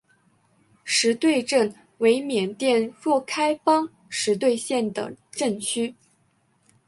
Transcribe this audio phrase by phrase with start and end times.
[0.83, 5.93] 实兑镇为缅甸若开邦实兑县的镇区。